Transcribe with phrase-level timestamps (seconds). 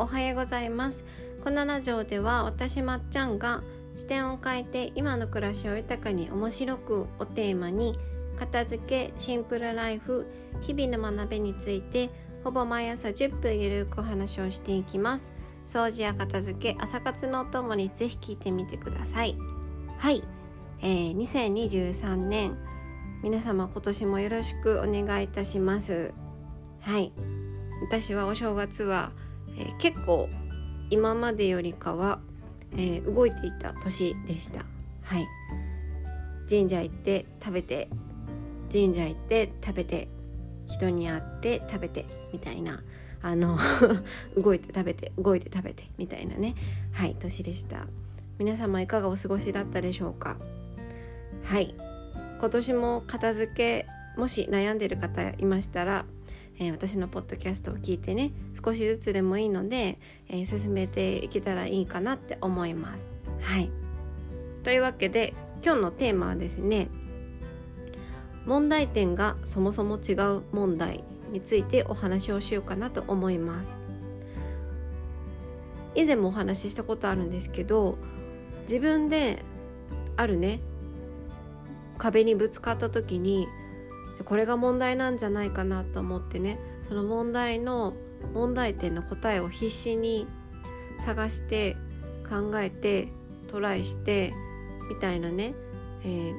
[0.00, 1.04] おはようございます。
[1.42, 3.64] このラジオでは私まっちゃんが
[3.96, 7.98] 視点を変えて今の暮らしを豊かに面白くをテーマに
[8.38, 10.24] 片付けシンプルライフ
[10.60, 12.10] 日々の学びについて
[12.44, 15.32] ほぼ毎朝10分ゆるくお話をしていきます。
[15.66, 19.36] 掃除や片付け朝活のお供にぜひ聞いてみてください。
[19.98, 20.22] はい、
[20.80, 22.56] えー、2023年
[23.24, 26.12] 皆様今年もよろしくお願いいたします。
[26.80, 27.12] はい。
[27.82, 29.12] 私はお正月は、
[29.56, 30.28] えー、結構
[30.90, 32.20] 今までよりかは、
[32.72, 34.64] えー、動いていた年でした。
[35.02, 35.26] はい。
[36.48, 37.88] 神社行って食べて
[38.72, 40.08] 神社行って食べて
[40.66, 42.82] 人に会って食べてみたいな。
[43.20, 43.58] あの
[44.40, 46.54] 動いて食べて動いて食べてみたいなね。
[46.92, 47.86] はい年でした。
[48.38, 50.36] 皆様いかがお過ごしだったでしょうか。
[51.42, 51.74] はい。
[52.40, 53.86] 今年も片付け
[54.16, 56.04] もし悩んでる方いましたら、
[56.58, 58.32] えー、私のポッドキャストを聞いてね
[58.64, 63.08] 少しずつでもいいので、えー、進めていけたらいいかなって思います。
[63.40, 63.70] はい
[64.64, 65.34] というわけで
[65.64, 66.88] 今日のテーマはですね
[68.44, 73.74] 問題点がそもそも違う問題についてお話をしようかなと思います。
[75.94, 77.98] 以前もお話ししたことあるんですけど
[78.62, 79.42] 自分で
[80.16, 80.60] あるね
[81.98, 83.48] 壁にぶつかった時に
[84.18, 86.58] でこれが問題なんじゃないかなと思ってね。
[86.88, 87.94] その問題の
[88.34, 90.26] 問題点の答えを必死に
[91.04, 91.76] 探して
[92.28, 93.08] 考えて
[93.48, 94.32] トライして
[94.88, 95.54] みたいなね、
[96.04, 96.34] えー、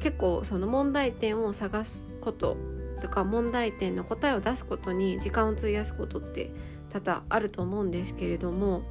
[0.00, 2.56] 結構その問題点を探すこと
[3.00, 6.50] とか問題点の答えを出すことに時間を費やすことって
[6.90, 8.82] 多々あると思うんですけれども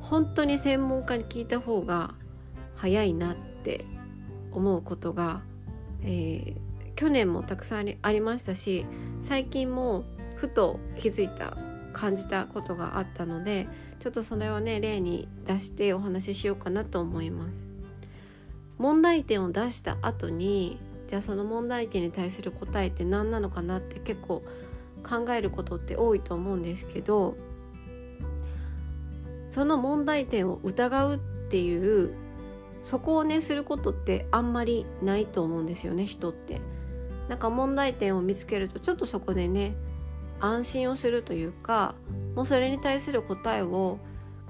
[0.00, 2.14] 本当に専門家に聞いた方が
[2.76, 3.84] 早いなって
[4.52, 5.42] 思うことが、
[6.02, 6.69] えー、
[7.00, 8.84] 去年もたくさんありましたし
[9.22, 10.04] 最近も
[10.36, 11.56] ふと気づいた
[11.94, 13.68] 感じたことがあったので
[14.00, 17.66] ちょっとそれをね例に出してお話ししようかなと思います。
[18.76, 24.42] 問題点を出した後にじゃあその問題点に対する答えって何なのかなって結構
[25.02, 27.34] 考えることって多いと思うんですけど
[29.48, 32.12] その問題点を疑うっていう
[32.82, 36.60] そこをねすることってあんまりないと思うんですよね人って。
[37.30, 39.76] なんか問題点を見つけるとちょっとそこでね
[40.40, 41.94] 安心をするというか
[42.34, 44.00] もうそれに対する答えを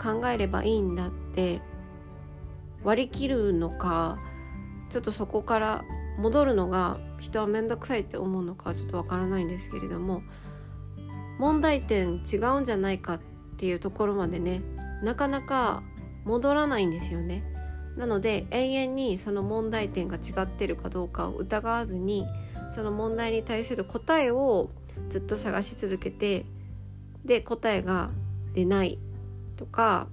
[0.03, 1.61] 考えればいいんだって
[2.83, 4.19] 割り切るのか
[4.89, 5.85] ちょっとそこから
[6.17, 10.23] 戻るのが人は面倒くさいって思うのかちょっとわからないんですけれども
[11.39, 13.21] 問題点違うんじゃないかっ
[13.59, 14.63] ていうところまでね
[15.03, 15.83] なかなか
[16.25, 17.45] 戻らないんですよね。
[17.97, 22.25] なので永遠にその問題点が違ってるかどうかを疑わずに
[22.75, 24.71] その問題に対する答えを
[25.09, 26.45] ずっと探し続けて
[27.25, 28.11] で答えが
[28.55, 28.99] 出ない
[29.57, 30.07] とか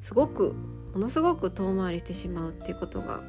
[0.00, 0.54] すごく
[0.94, 3.20] ものすごく遠回りしてしまうっていうことが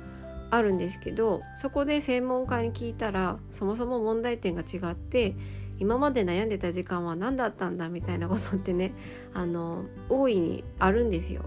[0.49, 5.35] あるんですけどそこで専門家に聞いたらそもそも問題点が違って
[5.79, 8.93] 今まで悩んでた時間は何だったんだみたいなことってね
[9.33, 11.41] あの大いにあるんですよ。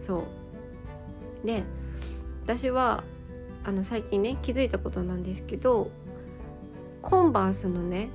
[0.00, 0.24] そ
[1.44, 1.62] うで
[2.44, 3.04] 私は
[3.64, 5.90] あの最近ね気づいたことなんですけど
[7.02, 8.08] コンバースのね、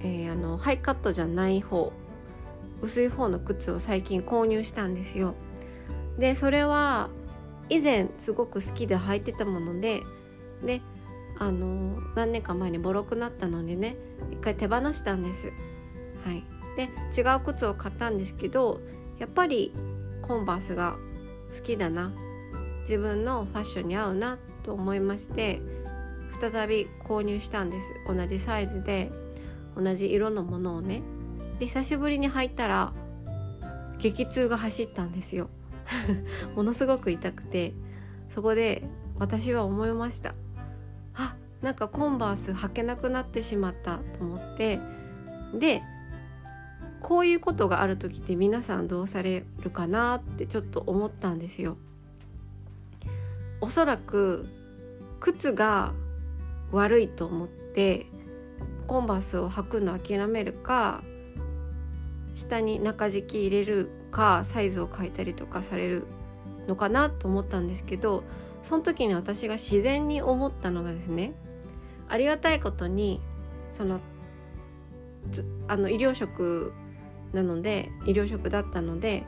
[0.00, 1.92] えー、あのハイカットじゃない方
[2.80, 5.34] 薄い方の靴を最近購入したんですよ。
[6.18, 7.08] でそれは
[7.68, 10.02] 以前すごく好きで履いてたもので
[10.64, 10.80] で
[11.38, 13.96] あの何年か前にボロくなったのでね
[14.32, 15.52] 一回手放したんです。
[16.24, 16.44] はい、
[16.76, 18.80] で違う靴を買ったんですけど
[19.18, 19.72] やっぱり
[20.22, 20.96] コンバースが
[21.56, 22.12] 好きだな
[22.82, 25.60] 自分のファッションに合うなと思いまして
[26.40, 27.92] 再び購入したんです。
[28.06, 29.10] 同じサイズで
[29.76, 31.02] 同じ色のものをね。
[31.58, 32.92] で久しぶりに履いたら
[33.98, 35.48] 激痛が走ったんですよ。
[36.54, 37.72] ものすごく痛くて。
[38.28, 38.82] そこで
[39.18, 40.34] 私は思いました。
[41.14, 43.98] あなんかコンバース履けなくなってしまった。
[44.18, 44.78] と思って。
[45.54, 45.82] で
[47.00, 51.76] こういうことがある時って皆さんどうされるかなってちょっと思ったんですよ。
[53.60, 54.46] おそらく
[55.20, 55.92] 靴が
[56.72, 58.06] 悪いと思って
[58.86, 61.02] コンバースを履くの諦めるか
[62.34, 66.06] 下に中敷き入れるかサイズを変えたりとかされる
[66.66, 68.24] のかなと思ったんですけど
[68.62, 71.32] その時に私が自然に思ったのがですね
[72.08, 73.20] ありがたいことに
[73.70, 74.00] その
[75.66, 76.72] あの医療職
[77.32, 79.24] なので医療職だったので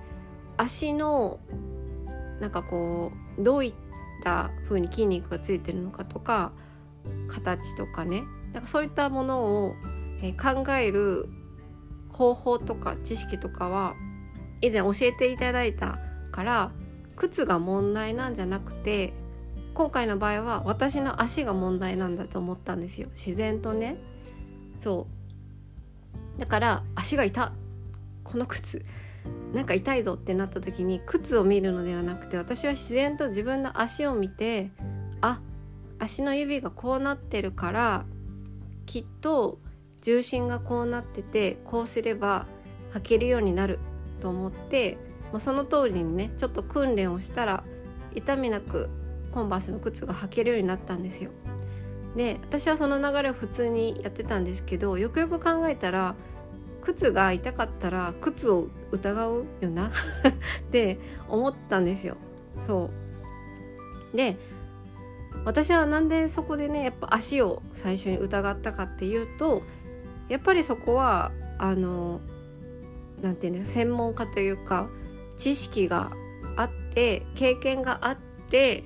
[0.57, 1.41] 足の
[2.41, 3.75] なんかこうどういっ
[4.23, 6.53] た風に筋肉がついてるのかとか
[7.29, 8.23] 形とかね。
[8.53, 9.75] なんかそういったものを、
[10.37, 11.31] 考える
[12.11, 13.95] 方法とか知識とかは
[14.61, 15.99] 以前教えていただいた
[16.31, 16.73] から
[17.17, 19.15] 靴が問題なんじゃなくて
[19.73, 23.09] 今回の場合は私の足が問題なんだと思ったんですよ。
[23.13, 23.97] 自然とね。
[24.79, 25.07] そ
[26.37, 26.41] う。
[26.41, 27.53] だから足が痛
[28.25, 28.85] この靴。
[29.55, 34.71] なんか痛いぞってなった時に靴を見るのではなくて私は自然と自分の足を見て
[35.21, 35.41] あ
[36.01, 38.05] 足の指がこうなってるから
[38.87, 39.61] きっと
[40.03, 42.47] 重心がこうなっててこうすれば
[42.95, 43.79] 履けるようになる
[44.21, 44.99] と思って
[45.33, 47.65] まあ、その通りにねちょっと訓練をしたら
[48.15, 48.89] 痛みなく
[49.33, 51.31] コンバースの靴が履けるようになったんですよ。
[52.17, 56.17] で私はその流れを普通にやってたんですけどよくよく考えたら
[56.83, 59.93] 靴が痛かったら靴を疑うよな
[60.69, 60.99] って
[61.29, 62.17] 思ったんですよ。
[62.67, 62.91] そ
[64.13, 64.37] うで
[65.45, 69.63] 私はなんでそこでねやっぱ足を最初に疑ったかっていうと
[70.29, 72.21] やっぱりそこはあの
[73.23, 74.89] なんていうの専門家というか
[75.37, 76.11] 知識が
[76.57, 78.17] あって経験があっ
[78.51, 78.85] て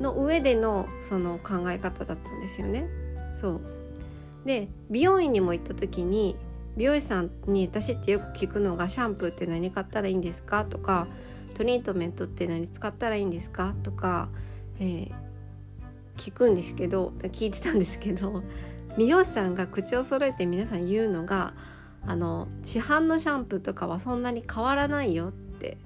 [0.00, 2.88] の上でのその考え方だったんですよね。
[3.36, 3.60] そう
[4.44, 6.36] で美容院にも行った時に
[6.76, 11.06] 美容師さんに私ってよく聞くのが「シャンプーって何買ったらいいんですか?」とか
[11.56, 14.28] 「トリートメントって何使ったらいいんですか?」とか、
[14.80, 15.12] えー、
[16.16, 18.42] 聞くんですけど聞いてたんですけど
[18.96, 21.54] 美容師さんが口を揃えて皆さん言うのが
[22.06, 25.78] あの市販のシャンプーとかはそんなに変わらないよって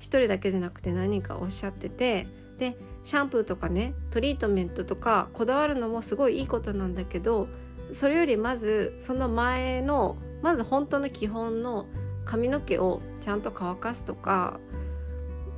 [0.00, 2.26] 1人だけじゃなくて何人かおっしゃってて
[2.58, 7.48] でシャンプーとかねトリートメントとかこだわるのもすごいいいことなんだけど
[7.92, 11.86] それよりまずその前のまず本当の基本の
[12.24, 14.60] 髪の毛をちゃんと乾かすとか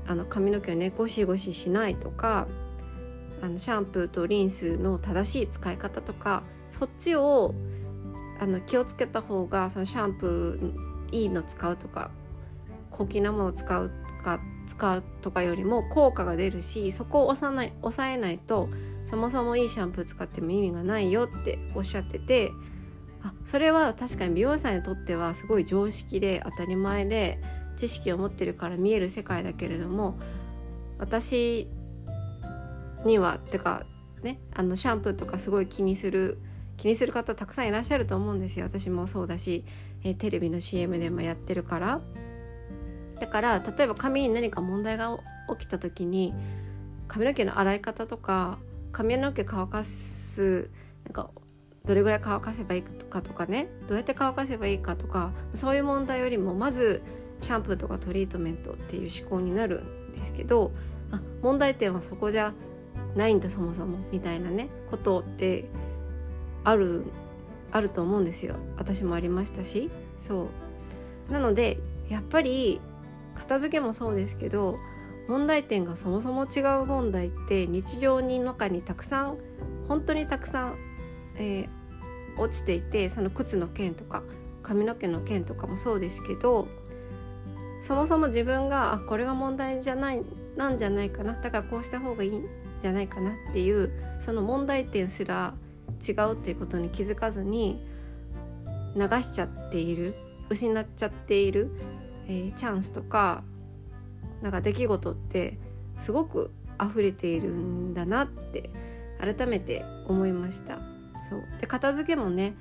[0.06, 2.46] あの髪の毛をねゴシゴシしないとか
[3.42, 7.54] あのシャンプーとリンスの正しい使い方とかそっちを
[8.40, 12.10] あの気をつけた方がそのシャンプーいいの使うとか
[12.90, 13.90] 高級なものを使う
[14.24, 18.68] か使うとかよりも効果が出るしそこを抑えない抑えないと
[19.10, 22.52] そもそもいいシャンプー使っても意味がないよっておっしゃってて
[23.24, 27.40] あそれは確かに美容師さんにとってはすごい常識で当たり前で
[27.76, 30.16] 知識を持ってるから見える世界だけれども
[30.98, 31.68] 私
[33.04, 33.84] にはてか
[34.22, 36.38] ねあのシャンプーとかすごい気にする
[36.76, 38.66] 気にする方たくさんいらっしゃると思うんですよ。
[38.66, 39.64] 私もそうだし、
[40.02, 42.00] えテレビの CM でもやってるから。
[43.20, 45.16] だから例えば髪に何か問題が
[45.56, 46.34] 起きた時に
[47.06, 48.58] 髪の毛の洗い方とか
[48.90, 50.70] 髪の毛乾かす
[51.05, 51.31] なんか
[51.84, 57.00] どれぐらい乾かせばいいかとかねどうやって乾かせばいいかとかそういう問題よりもまず
[57.43, 60.72] シャンプーとかトリートメントっていう思考になるんですけど
[61.12, 62.52] あ問題点はそこじゃ
[63.14, 65.64] ないんだそもそもみたいなねことって
[66.64, 67.04] ある
[67.70, 68.56] あると思うんですよ。
[68.76, 69.90] 私もありましたし。
[70.20, 70.48] そ
[71.30, 71.32] う。
[71.32, 71.78] なので
[72.08, 72.80] やっぱり
[73.34, 74.76] 片付けもそうですけど
[75.28, 79.38] 問題点がそもそも違う問題って日常に中にたくさん
[79.88, 80.76] 本当にたくさん、
[81.36, 84.22] えー、落ちていてその靴の件とか
[84.62, 86.68] 髪の毛の件とかもそうですけど
[87.80, 90.22] そもそも自分があこれが問題じゃない
[90.56, 91.32] なんじゃないかな。
[91.32, 92.32] だからこうした方がいい
[92.82, 93.90] じゃないかなっていう
[94.20, 95.55] その問題点すら
[96.06, 97.81] 違うっていうことに気づかずに
[98.96, 100.15] 流しちゃっている
[100.51, 101.70] 失っちゃっている
[102.29, 103.43] えー、チャンスとか
[104.43, 105.58] なんか出来事って
[105.98, 108.70] すごく溢れているんだなって
[109.20, 110.79] 改めて思いました。
[111.31, 111.44] そう。
[111.60, 112.55] で片付けもね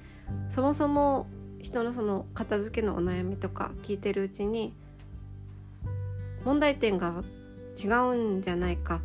[0.49, 1.27] そもそも
[1.59, 4.73] 人のその片付けのお悩みとか聞いてるうちに
[6.43, 7.23] 問題点が
[7.83, 9.01] 違うんじゃないか。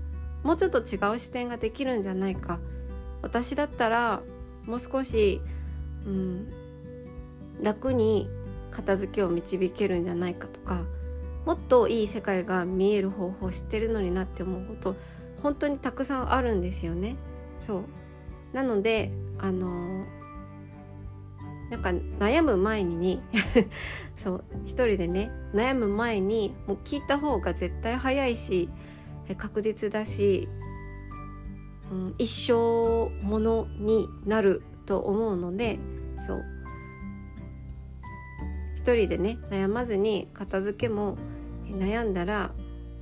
[0.46, 2.60] もうちょっと違う視点ができるんじゃないか
[3.20, 4.22] 私だったら
[4.64, 5.40] もう少し、
[6.06, 6.46] うん、
[7.60, 8.28] 楽に
[8.70, 10.82] 片付けを導けるんじゃないかとか
[11.46, 14.96] もっといい世界が見える方法を知ってるのになって思うこと
[15.42, 17.16] 本当にたくさんあるんですよね。
[17.60, 17.82] そう
[18.52, 20.04] なのであの
[21.70, 23.20] なんか悩む前に
[24.16, 28.68] そう一人でね悩む前にもう聞いた方が絶対早いし
[29.34, 30.48] 確実だし、
[31.90, 35.78] うん、一生ものになると思うので
[36.26, 36.44] そう。
[38.76, 41.16] 一人でね悩まずに片付けも
[41.68, 42.52] 悩んだら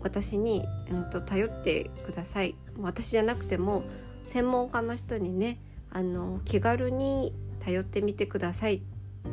[0.01, 2.55] 私に、うん、と頼ってください。
[2.81, 3.83] 私じゃなくても
[4.25, 8.81] 専門家の人にねあの気軽に頼ってみてくださいっ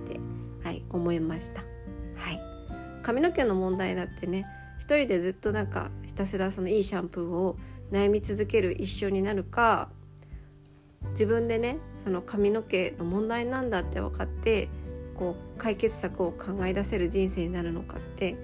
[0.08, 0.20] て、
[0.64, 2.40] はい、思いました、はい、
[3.02, 4.46] 髪の毛の問題だってね
[4.80, 7.56] 一人でずっとなんかひたすらそのいいシャンプーを
[7.90, 9.88] 悩み続ける一緒になるか
[11.12, 14.68] 自分でねその髪の毛の問題なんだって分かって
[15.16, 18.36] こう解決策を考え出せる人生になるのかって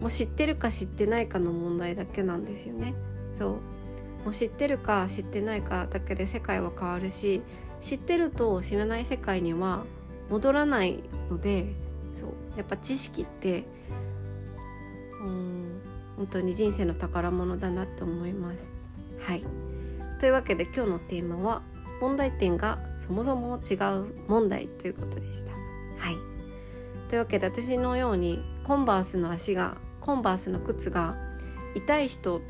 [0.00, 2.94] もう知ってるか知ってないかの問題だけなんですよね。
[3.36, 3.50] そう
[4.24, 7.42] もう知ってるか知ってないかだけで世界は変わるし
[7.80, 9.84] 知ってると知らない世界には
[10.30, 11.66] 戻らないので
[12.14, 13.64] そうやっぱ知識って
[16.18, 18.68] 本当に人生の宝物だなと思います。
[19.20, 19.44] はい
[20.18, 21.62] というわけで今日のテーマは
[22.00, 25.52] 問題点がそもそも違う問題ということでした。
[26.04, 26.16] はい
[27.08, 31.14] というわけで私のようにコンバースの足がコンバースの靴が
[31.76, 32.40] 痛い人っ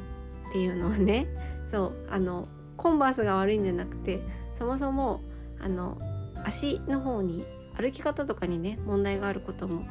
[0.52, 1.26] ていうのはね
[1.70, 2.48] そうあの
[2.78, 4.20] コンバースが悪いんじゃなくて
[4.54, 5.20] そもそも
[5.60, 5.98] あの
[6.44, 7.44] 足の方に
[7.76, 9.82] 歩き方とかにね問題があることも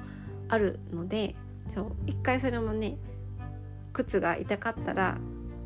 [0.50, 1.36] あるので
[1.70, 2.98] そう一回それもね
[3.98, 5.18] 靴が痛かったら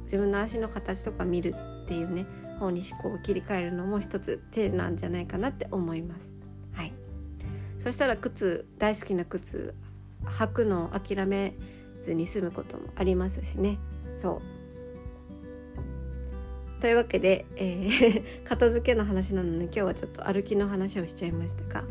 [0.04, 2.26] 自分の足の形とか見るっていうね
[2.60, 6.30] 方に思考を切り替えるのも一つ手なんじゃないかなって思います。
[6.74, 6.94] はい、
[7.78, 9.74] そしたら靴大好きな靴
[10.24, 11.56] 履くのを諦め
[12.04, 13.80] ずに済むこともありますしね。
[14.18, 14.42] そ
[16.78, 21.84] うというわけで、えー、 片付けの話なので今日はちょっと歩きの話をしちゃいましたが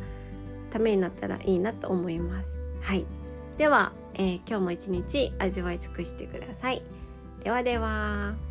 [0.71, 2.57] ためになったらいいなと思います。
[2.81, 3.05] はい
[3.61, 6.83] では、えー、今日も一日味わい尽くしてください。
[7.45, 8.50] ではでは。